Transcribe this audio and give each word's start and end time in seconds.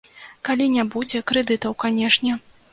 Калі 0.47 0.65
не 0.77 0.85
будзе 0.95 1.23
крэдытаў, 1.33 1.79
канешне. 1.87 2.43